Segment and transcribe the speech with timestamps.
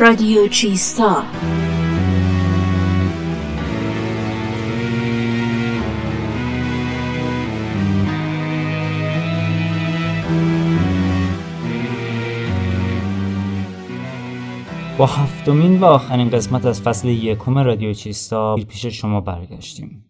[0.00, 1.22] رادیو چیستا.
[14.98, 20.04] با هفتمین و آخرین قسمت از فصل یکم رادیو چیستا پیش شما برگشتیم.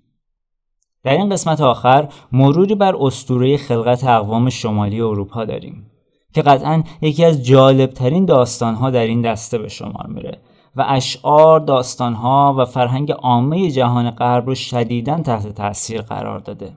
[1.02, 5.90] در این قسمت آخر مروری بر اسطوره خلقت اقوام شمالی اروپا داریم.
[6.34, 10.38] که قطعا یکی از جالبترین داستانها در این دسته به شمار میره
[10.76, 16.72] و اشعار، داستانها و فرهنگ عامه جهان غرب رو شدیدا تحت تاثیر قرار داده.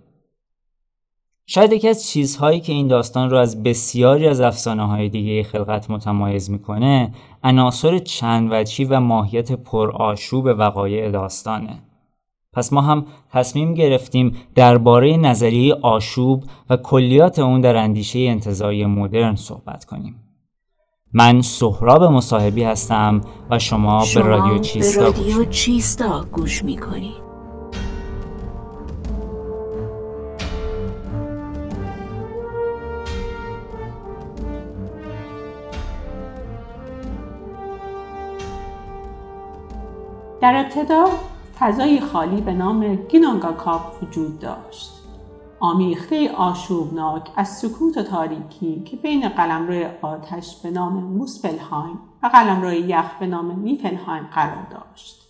[1.45, 5.91] شاید یکی از چیزهایی که این داستان رو از بسیاری از افسانه های دیگه خلقت
[5.91, 11.79] متمایز می‌کنه عناصر چند وجهی و ماهیت پرآشوب وقایع داستانه.
[12.53, 19.35] پس ما هم تصمیم گرفتیم درباره نظریه آشوب و کلیات اون در اندیشه انتظاری مدرن
[19.35, 20.15] صحبت کنیم.
[21.13, 27.31] من سهراب مصاحبی هستم و شما, شما به رادیو چیستا, به رادیو چیستا گوش می‌کنید.
[40.41, 41.05] در ابتدا
[41.61, 44.91] فضایی خالی به نام گینونگاکاپ وجود داشت.
[45.59, 52.73] آمیخته آشوبناک از سکوت و تاریکی که بین قلمرو آتش به نام موسپلهایم و قلمرو
[52.73, 55.27] یخ به نام نیفلهایم قرار داشت.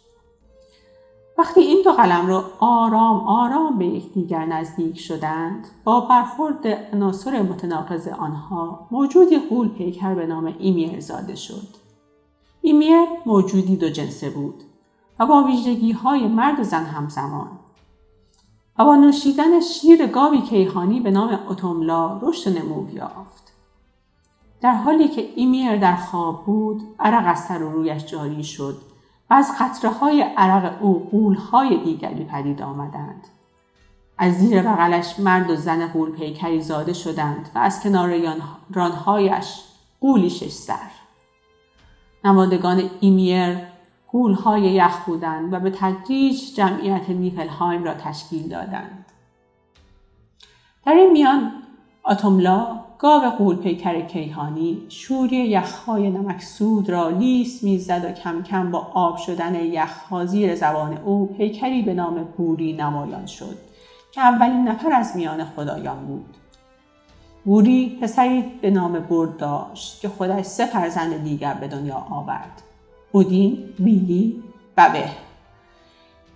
[1.38, 8.88] وقتی این دو قلمرو آرام آرام به یکدیگر نزدیک شدند با برخورد عناصر متناقض آنها
[8.92, 11.68] موجودی غول پیکر به نام ایمیر زاده شد.
[12.62, 14.64] ایمیر موجودی دو جنسه بود.
[15.26, 17.50] با ویژگی های مرد و زن همزمان.
[18.80, 23.54] و با نوشیدن شیر گاوی کیهانی به نام اتوملا رشد نمو یافت.
[24.62, 28.78] در حالی که ایمیر در خواب بود عرق از سر و رویش جاری شد
[29.30, 33.28] و از قطره های عرق او قول های دیگری پدید آمدند.
[34.18, 38.36] از زیر بغلش مرد و زن قول پیکری زاده شدند و از کنار
[38.74, 39.64] رانهایش
[40.02, 40.92] قولی شش سر.
[42.26, 43.71] نمادگان ایمیر
[44.14, 49.06] های یخ بودند و به تدریج جمعیت نیفلهایم را تشکیل دادند.
[50.86, 51.52] در این میان
[52.04, 58.80] آتوملا گاو قول پیکر کیهانی شوری یخهای نمکسود را لیس می‌زد و کم کم با
[58.94, 63.58] آب شدن یخها زیر زبان او پیکری به نام بوری نمایان شد
[64.12, 66.38] که اولین نفر از میان خدایان بود.
[67.46, 72.64] بوری پسری به نام برد داشت که خودش سه فرزند دیگر به دنیا آورد.
[73.12, 74.44] اودین، بیلی
[74.78, 75.10] و به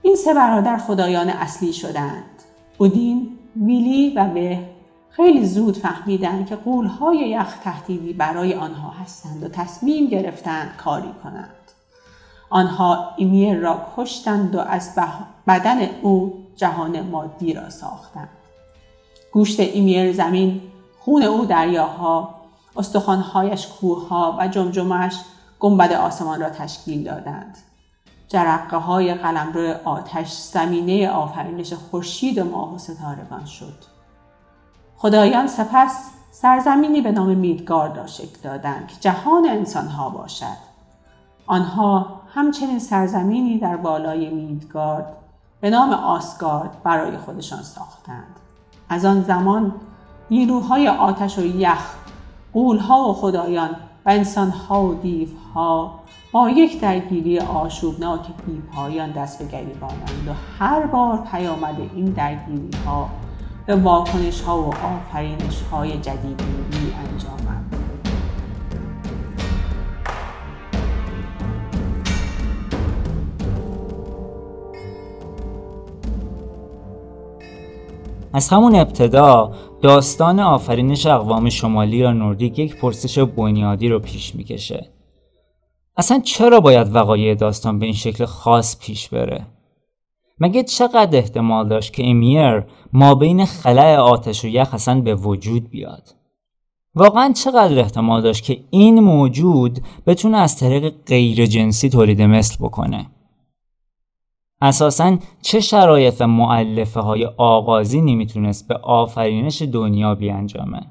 [0.02, 2.24] این سه برادر خدایان اصلی شدند.
[2.78, 4.60] اودین، ویلی و به
[5.10, 11.56] خیلی زود فهمیدند که قولهای یخ تهدیدی برای آنها هستند و تصمیم گرفتند کاری کنند.
[12.50, 14.96] آنها ایمیر را کشتند و از
[15.48, 18.30] بدن او جهان مادی را ساختند.
[19.32, 20.62] گوشت ایمیر زمین،
[21.00, 22.36] خون او دریاها،
[22.78, 25.16] استخوانهایش کوهها و جمجمش
[25.66, 27.58] گنبد آسمان را تشکیل دادند.
[28.28, 33.74] جرقه های قلمرو آتش زمینه آفرینش خورشید و ماه و ستارگان شد.
[34.98, 38.06] خدایان سپس سرزمینی به نام میدگارد را
[38.44, 40.58] دادند که جهان انسانها باشد.
[41.48, 45.06] آنها همچنین سرزمینی در بالای میدگارد
[45.62, 48.40] به نام آسگارد برای خودشان ساختند.
[48.90, 49.74] از آن زمان
[50.30, 51.96] نیروهای آتش و یخ،
[52.54, 56.00] قولها و خدایان و انسانها و دیوها
[56.32, 58.22] با یک درگیری آشوبناک
[58.74, 63.10] پایان دست به گریبانند و هر بار پیامد این درگیری ها
[63.66, 66.46] به واکنش ها و آفرینش های جدیدی
[67.14, 67.66] انجامد.
[78.34, 79.52] از همون ابتدا
[79.86, 84.90] داستان آفرینش اقوام شمالی یا نوردیک یک پرسش بنیادی رو پیش می‌کشه.
[85.98, 89.48] اصلا چرا باید وقایع داستان به این شکل خاص پیش بره؟
[90.40, 95.70] مگه چقدر احتمال داشت که امیر ما بین خلع آتش و یخ اصلا به وجود
[95.70, 96.16] بیاد؟
[96.96, 103.06] واقعا چقدر احتمال داشت که این موجود بتونه از طریق غیر جنسی تولید مثل بکنه؟
[104.62, 110.82] اساسا چه شرایط و معلفه های آغازی نمی‌تونست به آفرینش دنیا بیانجامه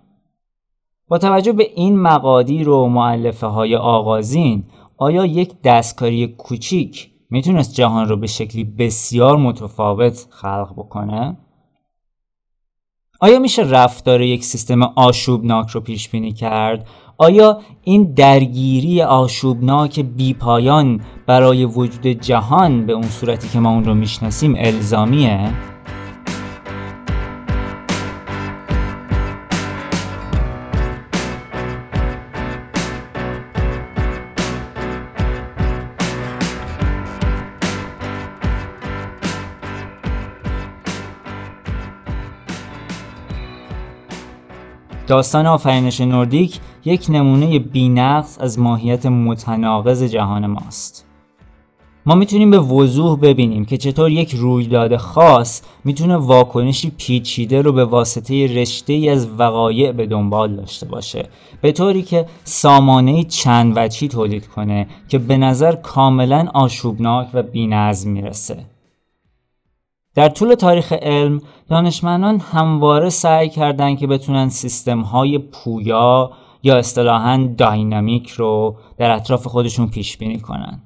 [1.08, 4.64] با توجه به این مقادیر و معلفه های آغازین
[4.96, 11.36] آیا یک دستکاری کوچیک می‌تونست جهان رو به شکلی بسیار متفاوت خلق بکنه؟
[13.20, 16.88] آیا میشه رفتار یک سیستم آشوبناک رو پیش بینی کرد؟
[17.18, 23.94] آیا این درگیری آشوبناک بیپایان برای وجود جهان به اون صورتی که ما اون رو
[23.94, 25.50] می‌شناسیم الزامیه؟
[45.06, 51.06] داستان آفرینش نوردیک یک نمونه بینقص از ماهیت متناقض جهان ماست.
[52.06, 57.84] ما می‌تونیم به وضوح ببینیم که چطور یک رویداد خاص می‌تونه واکنشی پیچیده رو به
[57.84, 61.28] واسطه رشته ای از وقایع به دنبال داشته باشه.
[61.60, 68.10] به طوری که سامانه چند وچی تولید کنه که به نظر کاملا آشوبناک و بینظم
[68.10, 68.64] می‌رسه.
[70.14, 76.30] در طول تاریخ علم دانشمندان همواره سعی کردند که بتونن سیستم های پویا
[76.64, 80.82] یا اصطلاحا داینامیک رو در اطراف خودشون پیش بینی کنن.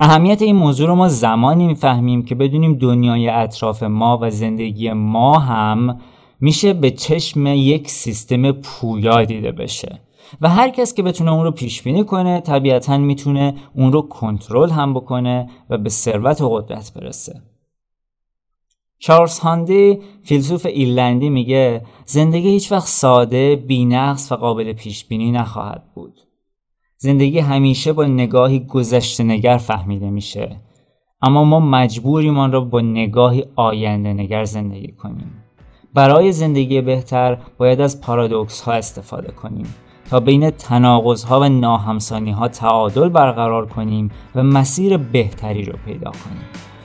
[0.00, 5.38] اهمیت این موضوع رو ما زمانی می‌فهمیم که بدونیم دنیای اطراف ما و زندگی ما
[5.38, 6.00] هم
[6.40, 10.00] میشه به چشم یک سیستم پویا دیده بشه
[10.40, 14.70] و هر کس که بتونه اون رو پیش بینی کنه طبیعتا می‌تونه اون رو کنترل
[14.70, 17.42] هم بکنه و به ثروت و قدرت برسه
[18.98, 25.82] چارلز هاندی فیلسوف ایرلندی میگه زندگی هیچ وقت ساده، بینقص و قابل پیش بینی نخواهد
[25.94, 26.20] بود.
[26.96, 30.60] زندگی همیشه با نگاهی گذشته نگر فهمیده میشه
[31.22, 35.42] اما ما مجبوریم آن را با نگاهی آینده نگر زندگی کنیم.
[35.94, 39.74] برای زندگی بهتر باید از پارادوکس ها استفاده کنیم
[40.10, 46.10] تا بین تناقض ها و ناهمسانی ها تعادل برقرار کنیم و مسیر بهتری رو پیدا
[46.10, 46.75] کنیم.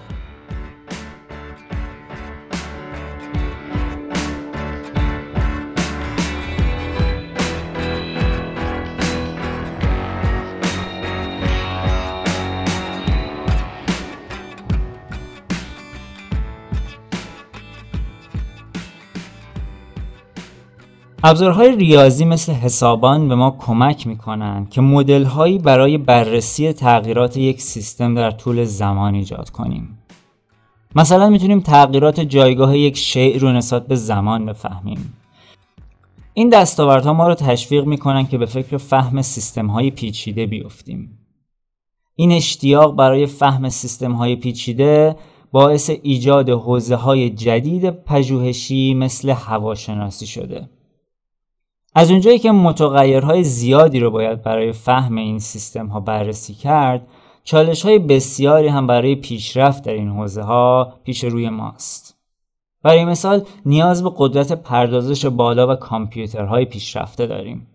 [21.24, 28.16] ابزارهای ریاضی مثل حسابان به ما کمک می‌کنن که مدل برای بررسی تغییرات یک سیستم
[28.16, 29.98] در طول زمان ایجاد کنیم.
[30.96, 35.14] مثلا می‌تونیم تغییرات جایگاه یک شیء رو نسبت به زمان بفهمیم.
[36.34, 41.18] این دستاوردها ما رو تشویق می‌کنن که به فکر فهم سیستم های پیچیده بیفتیم.
[42.16, 45.16] این اشتیاق برای فهم سیستم های پیچیده
[45.52, 50.70] باعث ایجاد حوزه های جدید پژوهشی مثل هواشناسی شده.
[51.94, 57.08] از اونجایی که متغیرهای زیادی رو باید برای فهم این سیستم ها بررسی کرد
[57.44, 62.18] چالش های بسیاری هم برای پیشرفت در این حوزه ها پیش روی ماست.
[62.84, 67.68] برای مثال نیاز به قدرت پردازش بالا و کامپیوترهای پیشرفته داریم.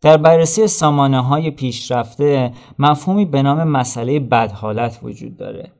[0.00, 5.72] در بررسی سامانه های پیشرفته مفهومی به نام مسئله بدحالت وجود داره.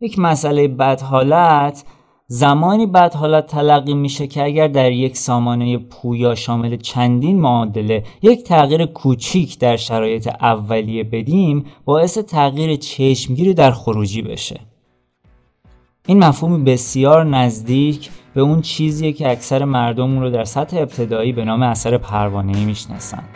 [0.00, 1.84] یک مسئله بدحالت
[2.32, 8.44] زمانی بعد حالت تلقی میشه که اگر در یک سامانه پویا شامل چندین معادله یک
[8.44, 14.60] تغییر کوچیک در شرایط اولیه بدیم باعث تغییر چشمگیری در خروجی بشه.
[16.06, 21.44] این مفهوم بسیار نزدیک به اون چیزیه که اکثر مردم رو در سطح ابتدایی به
[21.44, 23.28] نام اثر پروانه‌ای می‌شناسند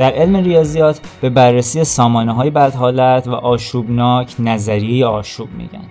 [0.00, 5.84] در علم ریاضیات به بررسی سامانه های بدحالت و آشوبناک نظریه آشوب میگن.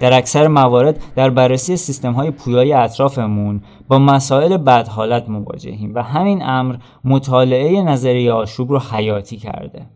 [0.00, 6.42] در اکثر موارد در بررسی سیستم های پویای اطرافمون با مسائل بدحالت مواجهیم و همین
[6.42, 9.86] امر مطالعه نظریه آشوب رو حیاتی کرده.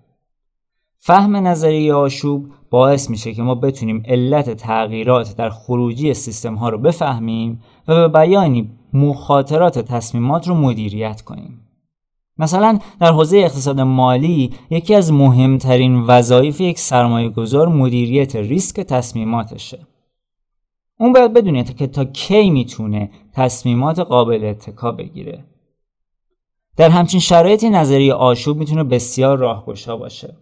[0.97, 6.79] فهم نظریه آشوب باعث میشه که ما بتونیم علت تغییرات در خروجی سیستم ها رو
[6.79, 11.68] بفهمیم و به بیانی مخاطرات تصمیمات رو مدیریت کنیم.
[12.39, 19.87] مثلا در حوزه اقتصاد مالی یکی از مهمترین وظایف یک سرمایه گذار مدیریت ریسک تصمیماتشه.
[21.01, 25.45] اون باید بدونه که تا کی می‌تونه تصمیمات قابل اتکا بگیره.
[26.77, 30.37] در همچین شرایطی نظریه آشوب می‌تونه بسیار راهگشا باشه.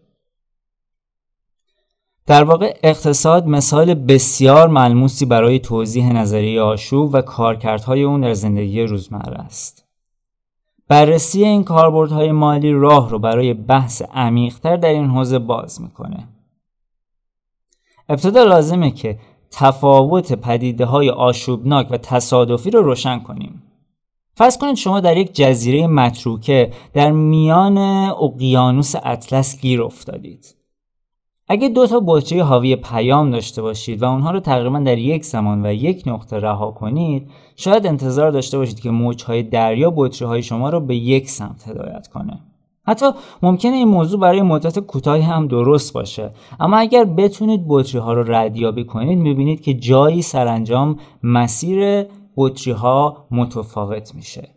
[2.27, 8.83] در واقع اقتصاد مثال بسیار ملموسی برای توضیح نظریه آشوب و کارکردهای اون در زندگی
[8.83, 9.86] روزمره است.
[10.89, 16.29] بررسی این کاربردهای مالی راه رو برای بحث عمیقتر در این حوزه باز می‌کنه.
[18.09, 19.19] ابتدا لازمه که
[19.51, 23.63] تفاوت پدیده های آشوبناک و تصادفی رو روشن کنیم.
[24.35, 27.79] فرض کنید شما در یک جزیره متروکه در میان
[28.23, 30.56] اقیانوس اطلس گیر افتادید.
[31.49, 35.67] اگه دو تا بطری حاوی پیام داشته باشید و اونها رو تقریبا در یک زمان
[35.67, 40.71] و یک نقطه رها کنید شاید انتظار داشته باشید که موجهای دریا بطری های شما
[40.71, 42.41] رو به یک سمت هدایت کنه.
[42.87, 43.07] حتی
[43.43, 46.31] ممکنه این موضوع برای مدت کوتاهی هم درست باشه.
[46.61, 53.27] اما اگر بتونید بطری ها رو ردیابی کنید می‌بینید که جایی سرانجام مسیر بطری ها
[53.31, 54.49] متفاوت میشه.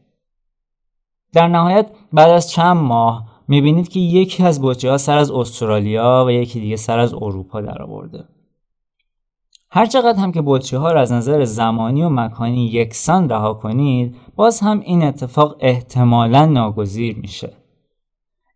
[1.33, 6.23] در نهایت بعد از چند ماه می‌بینید که یکی از بطری ها سر از استرالیا
[6.27, 8.25] و یکی دیگه سر از اروپا در آورده
[9.71, 14.59] هرچقدر هم که بطری ها را از نظر زمانی و مکانی یکسان رها کنید باز
[14.59, 17.53] هم این اتفاق احتمالا ناگزیر میشه.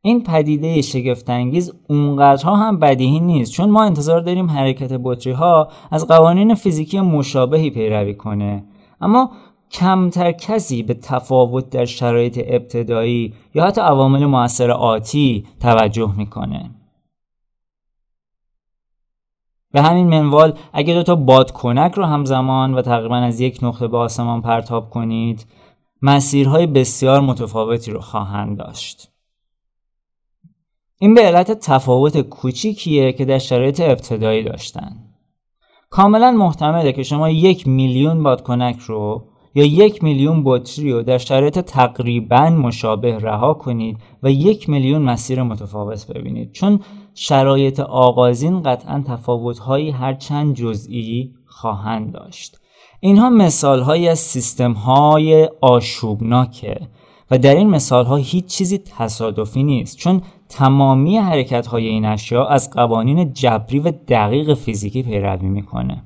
[0.01, 6.07] این پدیده شگفتانگیز اونقدرها هم بدیهی نیست چون ما انتظار داریم حرکت بطری ها از
[6.07, 8.63] قوانین فیزیکی مشابهی پیروی کنه.
[9.01, 9.31] اما
[9.73, 16.71] کمتر کسی به تفاوت در شرایط ابتدایی یا حتی عوامل موثر آتی توجه می‌کنه.
[19.71, 23.97] به همین منوال اگه دو تا بادکنک رو همزمان و تقریبا از یک نقطه به
[23.97, 25.45] آسمان پرتاب کنید
[26.01, 29.09] مسیرهای بسیار متفاوتی رو خواهند داشت.
[30.99, 34.95] این به علت تفاوت کوچیکیه که در شرایط ابتدایی داشتن.
[35.89, 41.59] کاملا محتمله که شما یک میلیون بادکنک رو یا یک میلیون بطری رو در شرایط
[41.59, 46.51] تقریبا مشابه رها کنید و یک میلیون مسیر متفاوت ببینید.
[46.51, 46.79] چون
[47.15, 52.59] شرایط آغازین قطعا تفاوتهایی هر چند جزئی خواهند داشت.
[52.99, 56.79] اینها مثال هایی از سیستم های آشوبناکه
[57.31, 59.97] و در این مثال ها هیچ چیزی تصادفی نیست.
[59.97, 66.03] چون تمامی حرکت های این اشیا از قوانین جبری و دقیق فیزیکی پیروی می‌کنه.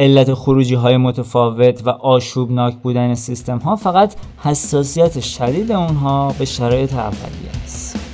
[0.00, 6.94] علت خروجی های متفاوت و آشوبناک بودن سیستم ها فقط حساسیت شدید اونها به شرایط
[6.94, 8.09] اولیه است.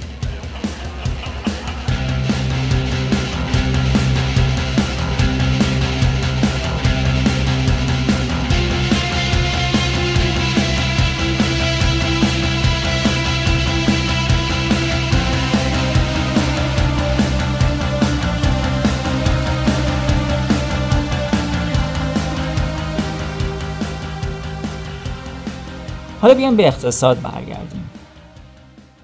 [26.27, 27.91] حالا بیایم به اقتصاد برگردیم.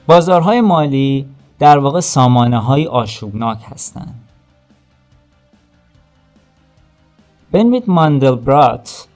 [0.06, 1.26] بازارهای مالی
[1.58, 4.14] در واقع سامانه های آشوبناک هستند.
[7.52, 9.06] بنویت ماندلبرات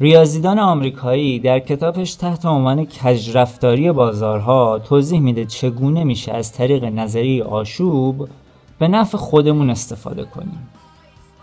[0.00, 7.44] ریاضیدان آمریکایی در کتابش تحت عنوان کجرفتاری بازارها توضیح میده چگونه میشه از طریق نظریه
[7.44, 8.28] آشوب
[8.78, 10.68] به نفع خودمون استفاده کنیم.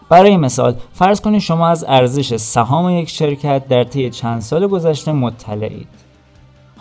[0.09, 5.11] برای مثال فرض کنید شما از ارزش سهام یک شرکت در طی چند سال گذشته
[5.11, 6.00] مطلعید.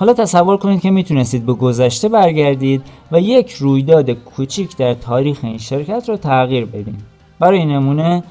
[0.01, 5.59] حالا تصور کنید که می‌تونستید به گذشته برگردید و یک رویداد کوچیک در تاریخ این
[5.59, 6.97] شرکت رو تغییر بدین.
[7.39, 8.23] برای نمونه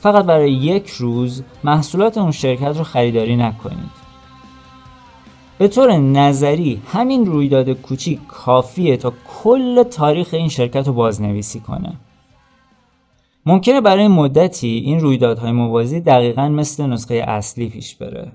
[0.00, 3.90] فقط برای یک روز محصولات اون شرکت رو خریداری نکنید.
[5.58, 9.12] به طور نظری همین رویداد کوچیک کافیه تا
[9.42, 11.92] کل تاریخ این شرکت رو بازنویسی کنه.
[13.46, 18.32] ممکنه برای مدتی این رویدادهای موازی دقیقا مثل نسخه اصلی پیش بره.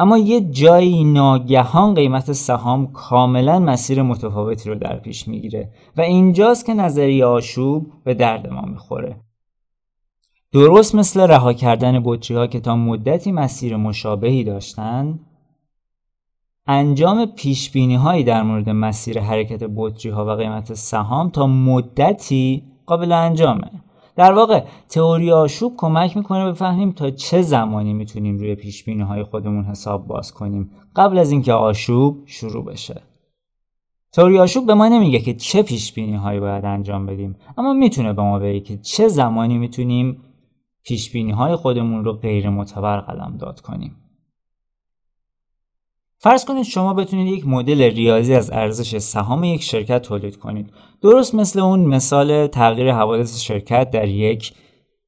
[0.00, 6.66] اما یه جایی ناگهان قیمت سهام کاملا مسیر متفاوتی رو در پیش می‌گیره و اینجاست
[6.66, 9.16] که نظریه آشوب به درد ما می‌خوره.
[10.52, 15.18] درست مثل رها کردن بطری ها که تا مدتی مسیر مشابهی داشتن
[16.66, 22.62] انجام پیش بینی هایی در مورد مسیر حرکت بطری ها و قیمت سهام تا مدتی
[22.86, 23.70] قابل انجامه.
[24.16, 29.64] در واقع تئوری آشوب کمک می‌کنه بفهمیم تا چه زمانی می‌تونیم روی پیش های خودمون
[29.64, 33.02] حساب باز کنیم قبل از اینکه آشوب شروع بشه.
[34.12, 38.22] تئوری آشوب به ما نمیگه که چه پیش هایی باید انجام بدیم اما می‌تونه به
[38.22, 40.22] ما بگه که چه زمانی می‌تونیم
[40.82, 43.96] پیش های خودمون رو غیر معتبر قلم داد کنیم.
[46.22, 50.72] فرض کنید شما بتونید یک مدل ریاضی از ارزش سهام یک شرکت تولید کنید.
[51.02, 54.52] درست مثل اون مثال تغییر حوادث شرکت در یک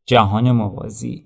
[0.06, 1.24] جهان موازی.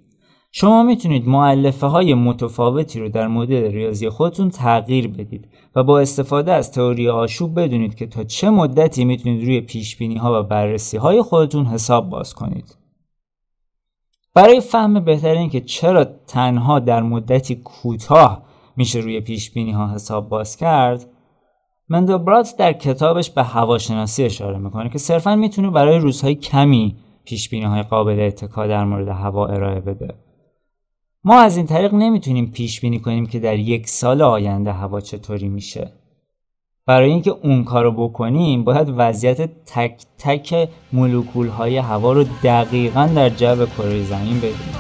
[0.53, 6.53] شما می‌تونید معلفه های متفاوتی رو در مدل ریاضی خودتون تغییر بدید و با استفاده
[6.53, 11.23] از تئوری آشوب بدونید که تا چه مدتی می‌تونید روی پیش ها و بررسی های
[11.23, 12.77] خودتون حساب باز کنید.
[14.35, 19.95] برای فهم بهتر این که چرا تنها در مدتی کوتاه میشه روی پیش بینی ها
[19.95, 21.07] حساب باز کرد.
[21.89, 27.83] مندلبرات در کتابش به هواشناسی اشاره می‌کنه که صرفا می‌تونه برای روزهای کمی پیش های
[27.83, 30.15] قابل اتکا در مورد هوا ارائه بده.
[31.25, 35.49] ما از این طریق نمی‌تونیم پیش بینی کنیم که در یک سال آینده هوا چطوری
[35.49, 35.93] میشه.
[36.87, 43.29] برای اینکه اون کارو بکنیم باید وضعیت تک تک مولکول های هوا رو دقیقا در
[43.29, 44.76] جو کره زمین بدونیم.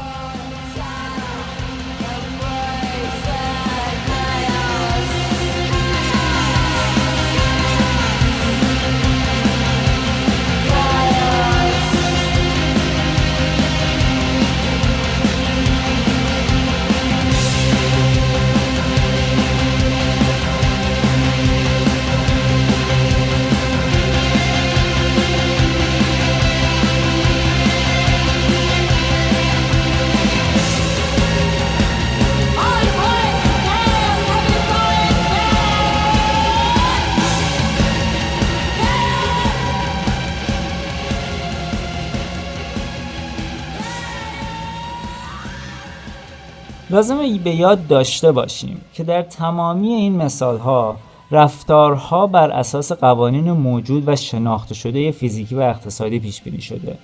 [46.96, 50.96] لازم به یاد داشته باشیم که در تمامی این مثال ها
[51.30, 56.98] رفتارها بر اساس قوانین موجود و شناخته شده فیزیکی و اقتصادی پیش بینی شده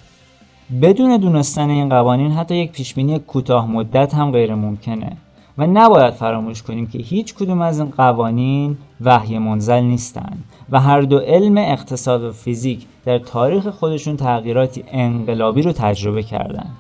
[0.82, 5.16] بدون دونستن این قوانین حتی یک پیشبینی کوتاه مدت هم غیر ممکنه
[5.58, 11.00] و نباید فراموش کنیم که هیچ کدوم از این قوانین وحی منزل نیستند و هر
[11.00, 16.76] دو علم اقتصاد و فیزیک در تاریخ خودشون تغییراتی انقلابی رو تجربه کردند.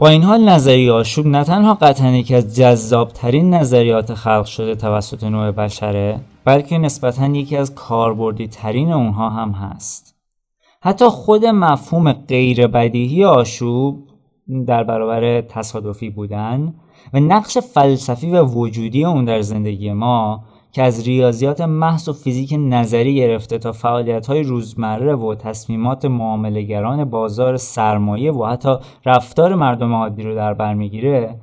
[0.00, 5.24] با این حال نظریه آشوب نه تنها قطعا یکی از جذابترین نظریات خلق شده توسط
[5.24, 10.14] نوع بشره بلکه نسبتا یکی از کاربردی ترین اونها هم هست.
[10.82, 14.08] حتی خود مفهوم غیر بدیهی آشوب
[14.66, 16.74] در برابر تصادفی بودن
[17.12, 22.54] و نقش فلسفی و وجودی اون در زندگی ما که از ریاضیات محض و فیزیک
[22.58, 28.76] نظری گرفته تا فعالیت های روزمره و تصمیمات معاملهگران بازار سرمایه و حتی
[29.06, 31.40] رفتار مردم عادی رو در بر می‌گیره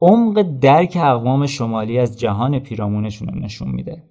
[0.00, 4.02] عمق درک اقوام شمالی از جهان پیرامونشون نشون میده.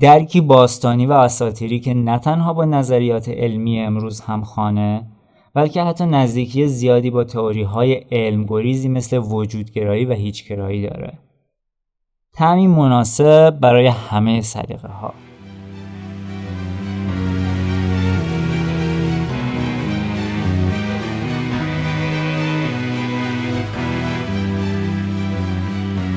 [0.00, 5.06] درکی باستانی و اساتیری که نه تنها با نظریات علمی امروز هم خانه
[5.54, 11.18] بلکه حتی نزدیکی زیادی با تئوری های علمگریزی مثل وجودگرایی و هیچگرایی داره.
[12.34, 15.14] تعمین مناسب برای همه سلیقه ها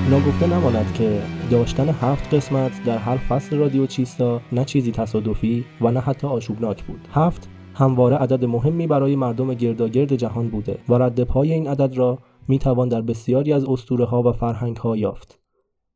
[0.09, 5.91] ناگفته نماند که داشتن هفت قسمت در هر فصل رادیو چیستا نه چیزی تصادفی و
[5.91, 7.07] نه حتی آشوبناک بود.
[7.13, 12.19] هفت همواره عدد مهمی برای مردم گرداگرد جهان بوده و رد پای این عدد را
[12.47, 15.44] می توان در بسیاری از اسطوره ها و فرهنگ ها یافت.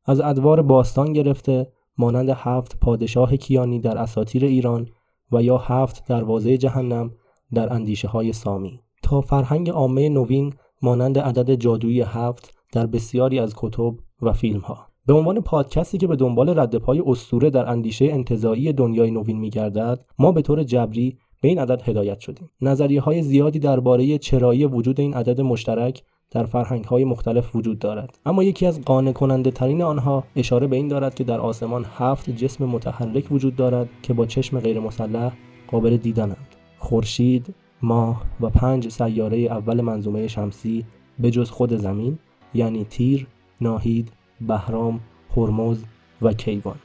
[0.04, 4.88] از ادوار باستان گرفته مانند هفت پادشاه کیانی در اساطیر ایران
[5.32, 7.10] و یا هفت دروازه جهنم
[7.54, 8.80] در اندیشه های سامی.
[9.02, 14.86] تا فرهنگ عامه نوین مانند عدد جادویی هفت در بسیاری از کتب و فیلم ها
[15.06, 20.04] به عنوان پادکستی که به دنبال رد پای اسطوره در اندیشه انتظایی دنیای نوین میگردد
[20.18, 22.50] ما به طور جبری به این عدد هدایت شدیم.
[22.60, 28.18] نظریه های زیادی درباره چرایی وجود این عدد مشترک در فرهنگ های مختلف وجود دارد.
[28.26, 32.30] اما یکی از قانع کننده ترین آنها اشاره به این دارد که در آسمان هفت
[32.30, 35.32] جسم متحرک وجود دارد که با چشم غیر مسلح
[35.70, 40.84] قابل دیدنند خورشید ماه و پنج سیاره اول منظومه شمسی
[41.18, 42.18] به جز خود زمین
[42.54, 43.26] یعنی تیر،
[43.60, 45.00] ناهید، بهرام،
[45.36, 45.84] هرمز
[46.22, 46.76] و کیوان.